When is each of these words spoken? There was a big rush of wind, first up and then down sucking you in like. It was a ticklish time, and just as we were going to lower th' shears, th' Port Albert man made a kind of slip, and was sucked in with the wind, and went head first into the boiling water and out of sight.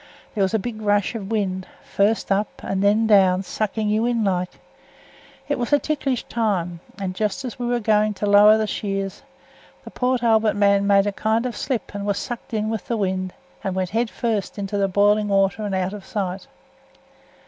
There 0.33 0.41
was 0.43 0.55
a 0.55 0.57
big 0.57 0.81
rush 0.81 1.13
of 1.13 1.29
wind, 1.29 1.67
first 1.83 2.31
up 2.31 2.59
and 2.63 2.81
then 2.83 3.05
down 3.05 3.43
sucking 3.43 3.87
you 3.87 4.07
in 4.07 4.23
like. 4.23 4.59
It 5.47 5.59
was 5.59 5.71
a 5.71 5.77
ticklish 5.77 6.23
time, 6.23 6.79
and 6.99 7.13
just 7.13 7.45
as 7.45 7.59
we 7.59 7.67
were 7.67 7.79
going 7.79 8.15
to 8.15 8.25
lower 8.25 8.57
th' 8.57 8.67
shears, 8.67 9.21
th' 9.87 9.93
Port 9.93 10.23
Albert 10.23 10.55
man 10.55 10.87
made 10.87 11.05
a 11.05 11.11
kind 11.11 11.45
of 11.45 11.55
slip, 11.55 11.93
and 11.93 12.03
was 12.07 12.17
sucked 12.17 12.51
in 12.51 12.71
with 12.71 12.87
the 12.87 12.97
wind, 12.97 13.35
and 13.63 13.75
went 13.75 13.91
head 13.91 14.09
first 14.09 14.57
into 14.57 14.75
the 14.75 14.87
boiling 14.87 15.27
water 15.27 15.61
and 15.61 15.75
out 15.75 15.93
of 15.93 16.03
sight. 16.03 16.47